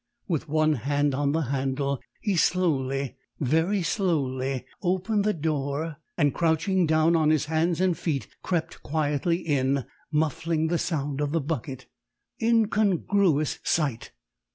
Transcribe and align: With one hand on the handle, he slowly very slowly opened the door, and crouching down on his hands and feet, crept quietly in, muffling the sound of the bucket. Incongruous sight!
With 0.27 0.49
one 0.49 0.73
hand 0.73 1.13
on 1.13 1.31
the 1.31 1.41
handle, 1.43 2.01
he 2.21 2.35
slowly 2.35 3.17
very 3.39 3.83
slowly 3.83 4.65
opened 4.81 5.23
the 5.25 5.31
door, 5.31 5.97
and 6.17 6.33
crouching 6.33 6.87
down 6.87 7.15
on 7.15 7.29
his 7.29 7.45
hands 7.45 7.79
and 7.79 7.95
feet, 7.95 8.27
crept 8.41 8.81
quietly 8.81 9.37
in, 9.37 9.85
muffling 10.11 10.69
the 10.69 10.79
sound 10.79 11.21
of 11.21 11.33
the 11.33 11.39
bucket. 11.39 11.85
Incongruous 12.41 13.59
sight! 13.63 14.11